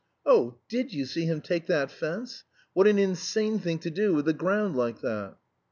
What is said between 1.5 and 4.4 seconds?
that fence? What an insane thing to do with the